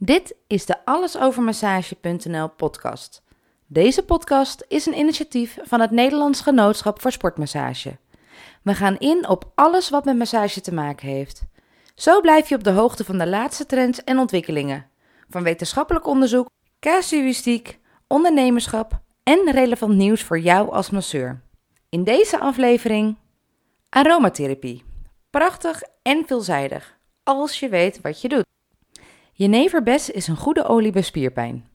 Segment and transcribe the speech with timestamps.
[0.00, 3.22] Dit is de allesovermassage.nl podcast.
[3.66, 7.98] Deze podcast is een initiatief van het Nederlands Genootschap voor Sportmassage.
[8.62, 11.42] We gaan in op alles wat met massage te maken heeft.
[11.94, 14.86] Zo blijf je op de hoogte van de laatste trends en ontwikkelingen.
[15.28, 16.48] Van wetenschappelijk onderzoek,
[16.80, 21.42] casuïstiek, ondernemerschap en relevant nieuws voor jou als masseur.
[21.88, 23.16] In deze aflevering
[23.88, 24.84] aromatherapie.
[25.30, 28.46] Prachtig en veelzijdig, als je weet wat je doet.
[29.38, 31.68] Jeneverbes is een goede olie bij spierpijn.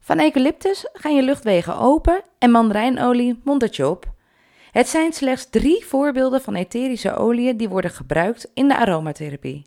[0.00, 4.12] Van eucalyptus gaan je luchtwegen open en mandarijnolie mondt het je op.
[4.70, 9.62] Het zijn slechts drie voorbeelden van etherische oliën die worden gebruikt in de aromatherapie.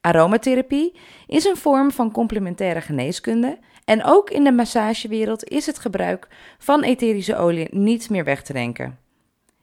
[0.00, 6.28] Aromatherapie is een vorm van complementaire geneeskunde en ook in de massagewereld is het gebruik
[6.58, 8.98] van etherische olie niet meer weg te denken.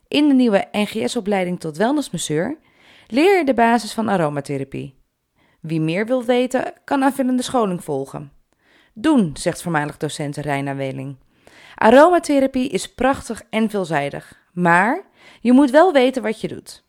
[0.08, 2.58] In de nieuwe NGS-opleiding tot wellnessmasseur
[3.08, 4.97] leer je de basis van aromatherapie.
[5.60, 8.32] Wie meer wil weten, kan aanvullende scholing volgen.
[8.94, 11.18] Doen, zegt voormalig docent Reina Weling.
[11.76, 15.06] Aromatherapie is prachtig en veelzijdig, maar
[15.42, 16.86] je moet wel weten wat je doet.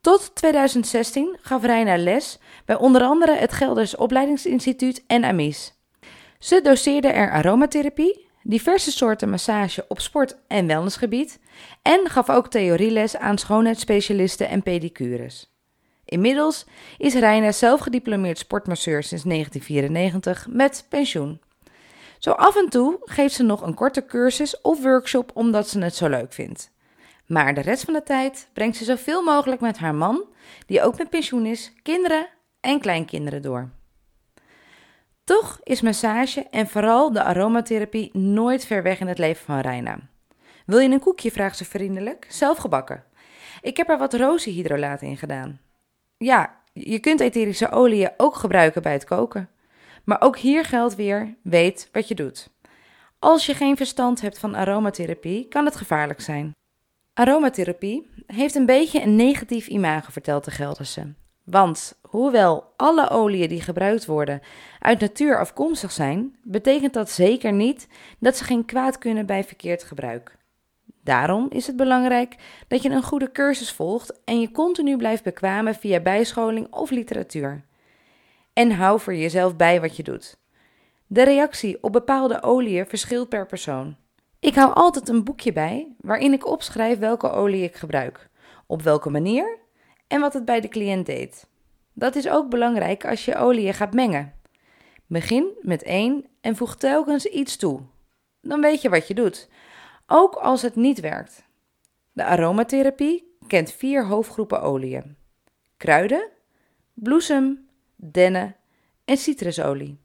[0.00, 5.72] Tot 2016 gaf Reina les bij onder andere het Gelders Opleidingsinstituut en AMIS.
[6.38, 11.40] Ze doseerde er aromatherapie, diverse soorten massage op sport- en wellnessgebied
[11.82, 15.51] en gaf ook theorieles aan schoonheidsspecialisten en pedicures.
[16.12, 16.66] Inmiddels
[16.98, 21.40] is Reina zelf gediplomeerd sportmasseur sinds 1994 met pensioen.
[22.18, 25.94] Zo af en toe geeft ze nog een korte cursus of workshop omdat ze het
[25.94, 26.70] zo leuk vindt.
[27.26, 30.24] Maar de rest van de tijd brengt ze zoveel mogelijk met haar man,
[30.66, 32.26] die ook met pensioen is, kinderen
[32.60, 33.70] en kleinkinderen door.
[35.24, 39.98] Toch is massage en vooral de aromatherapie nooit ver weg in het leven van Reina.
[40.66, 43.04] Wil je een koekje, vraagt ze vriendelijk, zelf gebakken.
[43.60, 45.60] Ik heb er wat rozenhydrolaat in gedaan.
[46.22, 49.48] Ja, je kunt etherische oliën ook gebruiken bij het koken.
[50.04, 52.50] Maar ook hier geldt weer: weet wat je doet.
[53.18, 56.54] Als je geen verstand hebt van aromatherapie, kan het gevaarlijk zijn.
[57.14, 61.14] Aromatherapie heeft een beetje een negatief imago, vertelt de Gelderse.
[61.44, 64.40] Want hoewel alle oliën die gebruikt worden
[64.78, 67.88] uit natuur afkomstig zijn, betekent dat zeker niet
[68.18, 70.36] dat ze geen kwaad kunnen bij verkeerd gebruik.
[71.04, 72.36] Daarom is het belangrijk
[72.68, 77.64] dat je een goede cursus volgt en je continu blijft bekwamen via bijscholing of literatuur.
[78.52, 80.36] En hou voor jezelf bij wat je doet.
[81.06, 83.96] De reactie op bepaalde oliën verschilt per persoon.
[84.40, 88.28] Ik hou altijd een boekje bij waarin ik opschrijf welke olie ik gebruik,
[88.66, 89.58] op welke manier
[90.08, 91.46] en wat het bij de cliënt deed.
[91.92, 94.32] Dat is ook belangrijk als je oliën gaat mengen.
[95.06, 97.80] Begin met één en voeg telkens iets toe.
[98.40, 99.48] Dan weet je wat je doet
[100.12, 101.44] ook als het niet werkt.
[102.12, 105.16] De aromatherapie kent vier hoofdgroepen oliën:
[105.76, 106.28] kruiden,
[106.94, 108.56] bloesem, dennen
[109.04, 110.00] en citrusolie.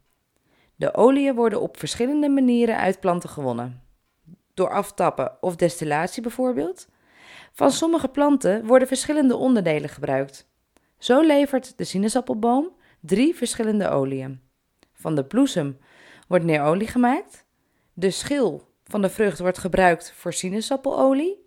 [0.76, 3.82] De oliën worden op verschillende manieren uit planten gewonnen.
[4.54, 6.88] Door aftappen of destillatie bijvoorbeeld.
[7.52, 10.48] Van sommige planten worden verschillende onderdelen gebruikt.
[10.98, 14.40] Zo levert de sinaasappelboom drie verschillende oliën.
[14.92, 15.78] Van de bloesem
[16.28, 17.46] wordt neerolie gemaakt.
[17.92, 21.46] De schil van de vrucht wordt gebruikt voor sinaasappelelie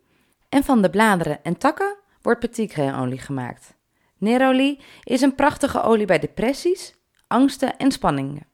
[0.50, 3.76] en van de bladeren en takken wordt petitgrainolie gemaakt.
[4.18, 6.96] Neroli is een prachtige olie bij depressies,
[7.28, 8.48] angsten en spanningen.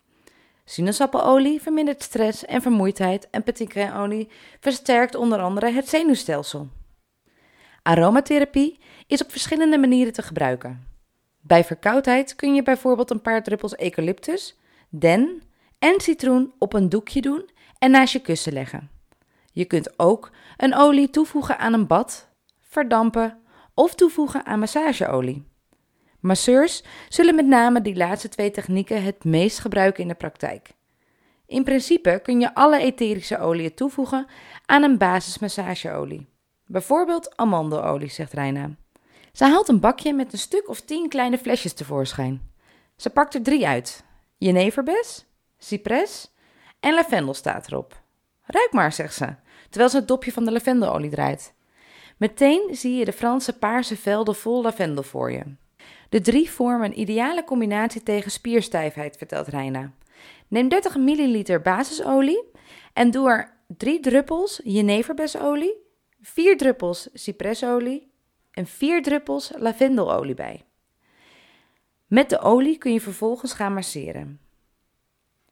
[0.65, 6.67] Sinaasappelelie vermindert stress en vermoeidheid en petitgrainolie versterkt onder andere het zenuwstelsel.
[7.81, 10.87] Aromatherapie is op verschillende manieren te gebruiken.
[11.41, 14.57] Bij verkoudheid kun je bijvoorbeeld een paar druppels eucalyptus,
[14.89, 15.41] den
[15.79, 17.49] en citroen op een doekje doen
[17.79, 18.89] en naast je kussen leggen.
[19.51, 22.29] Je kunt ook een olie toevoegen aan een bad,
[22.61, 23.41] verdampen
[23.73, 25.45] of toevoegen aan massageolie.
[26.19, 30.69] Masseurs zullen met name die laatste twee technieken het meest gebruiken in de praktijk.
[31.45, 34.27] In principe kun je alle etherische oliën toevoegen
[34.65, 36.27] aan een basismassageolie.
[36.65, 38.75] Bijvoorbeeld amandelolie, zegt Reina.
[39.31, 42.51] Ze haalt een bakje met een stuk of tien kleine flesjes tevoorschijn.
[42.95, 44.03] Ze pakt er drie uit:
[44.37, 45.25] jeneverbes,
[45.57, 46.35] cypres
[46.79, 48.01] en lavendel staat erop.
[48.43, 49.35] Ruik maar, zegt ze,
[49.69, 51.53] terwijl ze het dopje van de lavendelolie draait.
[52.17, 55.43] Meteen zie je de Franse paarse velden vol lavendel voor je.
[56.09, 59.91] De drie vormen een ideale combinatie tegen spierstijfheid, vertelt Reina.
[60.47, 62.43] Neem 30 milliliter basisolie
[62.93, 65.75] en doe er 3 druppels jeneverbesolie,
[66.21, 68.11] 4 druppels cipresolie
[68.51, 70.65] en 4 druppels lavendelolie bij.
[72.07, 74.39] Met de olie kun je vervolgens gaan masseren.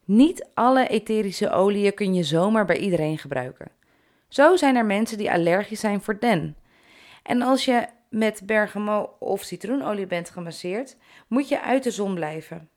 [0.05, 3.71] Niet alle etherische oliën kun je zomaar bij iedereen gebruiken.
[4.27, 6.55] Zo zijn er mensen die allergisch zijn voor den.
[7.23, 10.97] En als je met bergamot of citroenolie bent gemasseerd,
[11.27, 12.69] moet je uit de zon blijven.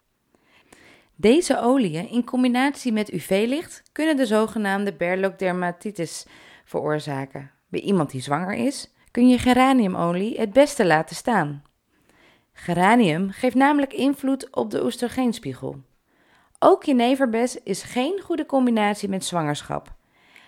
[1.14, 6.26] Deze oliën in combinatie met UV-licht kunnen de zogenaamde berlockdermatitis
[6.64, 7.50] veroorzaken.
[7.68, 11.62] Bij iemand die zwanger is, kun je geraniumolie het beste laten staan.
[12.52, 15.76] Geranium geeft namelijk invloed op de oestrogeenspiegel.
[16.58, 19.94] Ook jeneverbes is geen goede combinatie met zwangerschap.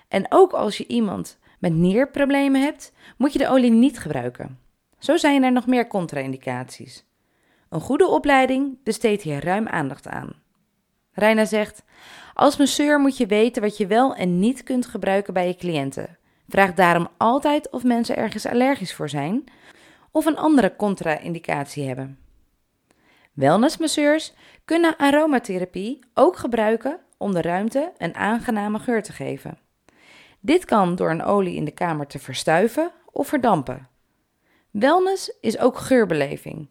[0.09, 4.59] En ook als je iemand met nierproblemen hebt, moet je de olie niet gebruiken.
[4.99, 7.05] Zo zijn er nog meer contra-indicaties.
[7.69, 10.33] Een goede opleiding besteedt hier ruim aandacht aan.
[11.13, 11.83] Reina zegt:
[12.35, 16.19] Als masseur moet je weten wat je wel en niet kunt gebruiken bij je cliënten.
[16.49, 19.45] Vraag daarom altijd of mensen ergens allergisch voor zijn
[20.11, 22.19] of een andere contra-indicatie hebben.
[23.41, 24.33] Wellnessmasseurs
[24.65, 29.59] kunnen aromatherapie ook gebruiken om de ruimte een aangename geur te geven.
[30.41, 33.89] Dit kan door een olie in de kamer te verstuiven of verdampen.
[34.71, 36.69] Wellness is ook geurbeleving.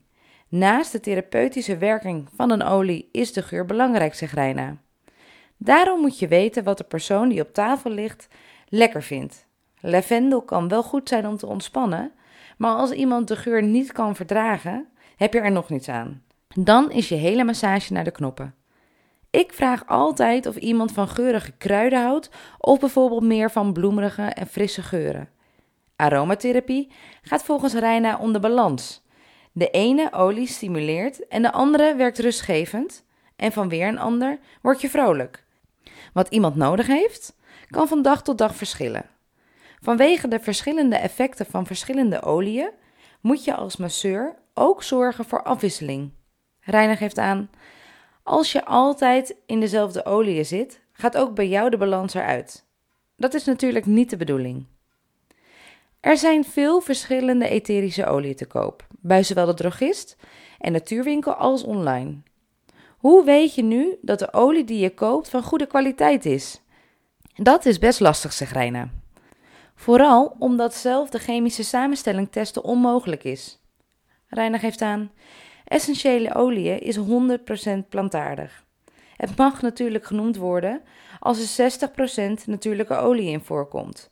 [0.48, 4.78] Naast de therapeutische werking van een olie is de geur belangrijk, zegt Reina.
[5.58, 8.28] Daarom moet je weten wat de persoon die op tafel ligt
[8.68, 9.46] lekker vindt.
[9.80, 12.12] Lavendel kan wel goed zijn om te ontspannen,
[12.58, 16.28] maar als iemand de geur niet kan verdragen, heb je er nog niets aan.
[16.56, 18.56] Dan is je hele massage naar de knoppen.
[19.30, 24.48] Ik vraag altijd of iemand van geurige kruiden houdt of bijvoorbeeld meer van bloemerige en
[24.48, 25.30] frisse geuren.
[25.96, 26.92] Aromatherapie
[27.22, 29.04] gaat volgens Reina om de balans.
[29.52, 33.06] De ene olie stimuleert en de andere werkt rustgevend
[33.36, 35.44] en van weer een ander word je vrolijk.
[36.14, 37.36] Wat iemand nodig heeft,
[37.68, 39.10] kan van dag tot dag verschillen.
[39.82, 42.72] Vanwege de verschillende effecten van verschillende oliën
[43.22, 46.12] moet je als masseur ook zorgen voor afwisseling.
[46.70, 47.50] Reiner geeft aan:
[48.24, 52.68] als je altijd in dezelfde oliën zit, gaat ook bij jou de balans eruit.
[53.16, 54.66] Dat is natuurlijk niet de bedoeling.
[56.00, 60.18] Er zijn veel verschillende etherische oliën te koop, bij zowel de drogist
[60.60, 62.22] en natuurwinkel als online.
[62.98, 66.62] Hoe weet je nu dat de olie die je koopt van goede kwaliteit is?
[67.36, 68.90] Dat is best lastig, zegt Reina.
[69.76, 73.60] Vooral omdat zelf de chemische samenstelling testen onmogelijk is.
[74.28, 75.12] Reina geeft aan:
[75.70, 77.02] essentiële oliën is 100%
[77.90, 78.66] plantaardig.
[79.18, 80.82] Het mag natuurlijk genoemd worden
[81.20, 84.12] als er 60% natuurlijke olie in voorkomt.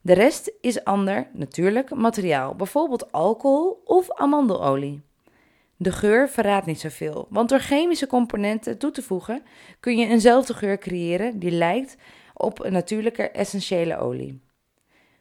[0.00, 5.02] De rest is ander natuurlijk materiaal, bijvoorbeeld alcohol of amandelolie.
[5.76, 9.42] De geur verraadt niet zoveel, want door chemische componenten toe te voegen
[9.80, 11.96] kun je eenzelfde geur creëren die lijkt
[12.34, 14.40] op een natuurlijke essentiële olie.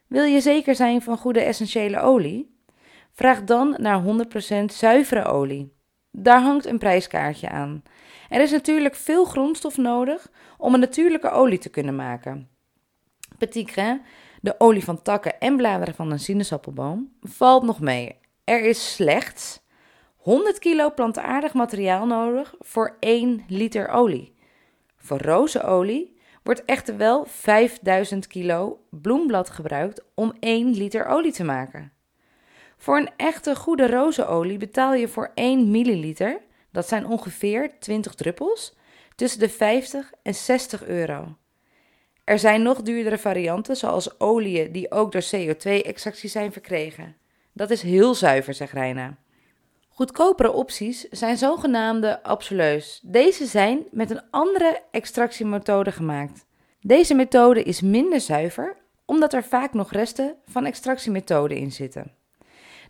[0.07, 2.54] Wil je zeker zijn van goede essentiële olie?
[3.15, 5.73] Vraag dan naar 100% zuivere olie.
[6.11, 7.83] Daar hangt een prijskaartje aan.
[8.29, 12.49] Er is natuurlijk veel grondstof nodig om een natuurlijke olie te kunnen maken.
[13.37, 14.01] Petit grain,
[14.41, 18.19] de olie van takken en bladeren van een sinaasappelboom, valt nog mee.
[18.43, 19.61] Er is slechts
[20.15, 24.35] 100 kilo plantaardig materiaal nodig voor 1 liter olie.
[24.95, 31.94] Voor rozenolie wordt echter wel 5000 kilo bloemblad gebruikt om 1 liter olie te maken.
[32.77, 36.41] Voor een echte goede rozenolie betaal je voor 1 milliliter,
[36.71, 38.75] dat zijn ongeveer 20 druppels,
[39.15, 41.35] tussen de 50 en 60 euro.
[42.23, 47.15] Er zijn nog duurdere varianten, zoals oliën die ook door CO2-extractie zijn verkregen.
[47.53, 49.17] Dat is heel zuiver, zegt Reina.
[49.89, 52.99] Goedkopere opties zijn zogenaamde absoleus.
[53.03, 56.45] Deze zijn met een andere extractiemethode gemaakt.
[56.81, 62.11] Deze methode is minder zuiver omdat er vaak nog resten van extractiemethoden in zitten.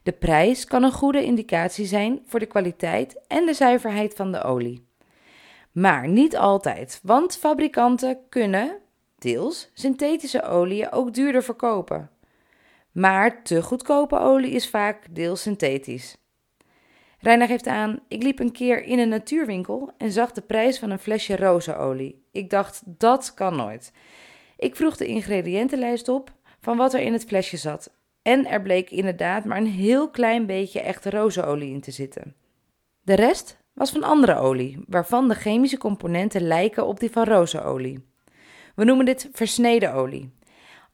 [0.06, 4.44] De prijs kan een goede indicatie zijn voor de kwaliteit en de zuiverheid van de
[4.44, 4.88] olie.
[5.72, 8.78] Maar niet altijd, want fabrikanten kunnen,
[9.18, 12.10] deels, synthetische oliën ook duurder verkopen.
[12.92, 16.18] Maar te goedkope olie is vaak deels synthetisch.
[17.20, 20.90] Reina geeft aan: Ik liep een keer in een natuurwinkel en zag de prijs van
[20.90, 22.26] een flesje rozenolie.
[22.32, 23.92] Ik dacht: dat kan nooit.
[24.58, 26.32] Ik vroeg de ingrediëntenlijst op
[26.62, 27.95] van wat er in het flesje zat.
[28.26, 32.36] En er bleek inderdaad maar een heel klein beetje echte rozenolie in te zitten.
[33.02, 38.06] De rest was van andere olie, waarvan de chemische componenten lijken op die van rozenolie.
[38.76, 40.34] We noemen dit versneden olie.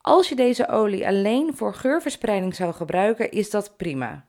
[0.02, 4.26] Als je deze olie alleen voor geurverspreiding zou gebruiken, is dat prima.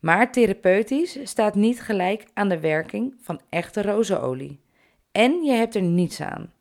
[0.00, 4.60] Maar therapeutisch staat niet gelijk aan de werking van echte rozenolie.
[5.12, 6.52] En je hebt er niets aan.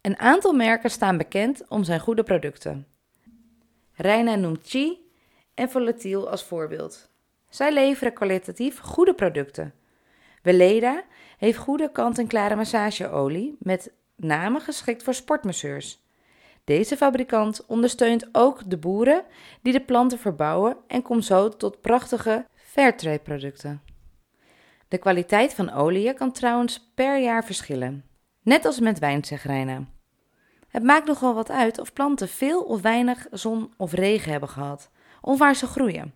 [0.00, 2.86] Een aantal merken staan bekend om zijn goede producten.
[3.92, 5.06] Reina noemt Chi
[5.58, 7.10] en Volatiel als voorbeeld.
[7.48, 9.74] Zij leveren kwalitatief goede producten.
[10.42, 11.02] Weleda
[11.38, 16.02] heeft goede kant-en-klare massageolie met name geschikt voor sportmasseurs.
[16.64, 19.24] Deze fabrikant ondersteunt ook de boeren
[19.62, 23.82] die de planten verbouwen en komt zo tot prachtige Fairtrade producten.
[24.88, 28.04] De kwaliteit van oliën kan trouwens per jaar verschillen,
[28.42, 29.88] net als met wijnzegrijnen.
[30.68, 34.90] Het maakt nogal wat uit of planten veel of weinig zon of regen hebben gehad,
[35.20, 36.14] of waar ze groeien.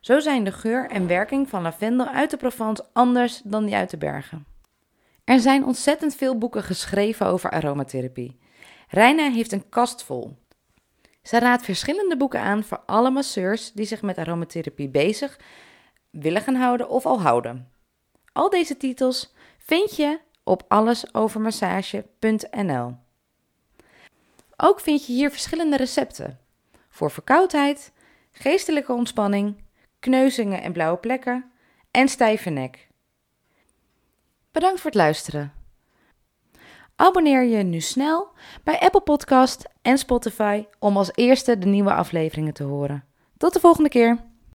[0.00, 3.90] Zo zijn de geur en werking van lavendel uit de Provence anders dan die uit
[3.90, 4.46] de bergen.
[5.24, 8.38] Er zijn ontzettend veel boeken geschreven over aromatherapie.
[8.88, 10.36] Reina heeft een kast vol.
[11.22, 15.38] Zij raadt verschillende boeken aan voor alle masseurs die zich met aromatherapie bezig
[16.10, 17.72] willen gaan houden of al houden.
[18.32, 22.96] Al deze titels vind je op allesovermassage.nl.
[24.56, 26.38] Ook vind je hier verschillende recepten
[26.88, 27.92] voor verkoudheid,
[28.36, 29.62] geestelijke ontspanning,
[29.98, 31.50] kneuzingen en blauwe plekken
[31.90, 32.88] en stijve nek.
[34.52, 35.52] Bedankt voor het luisteren.
[36.96, 38.28] Abonneer je nu snel
[38.64, 43.04] bij Apple Podcast en Spotify om als eerste de nieuwe afleveringen te horen.
[43.36, 44.18] Tot de volgende keer.